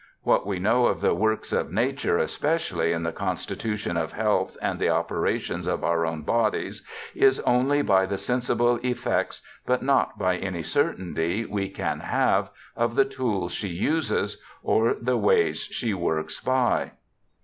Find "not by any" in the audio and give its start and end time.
9.83-10.63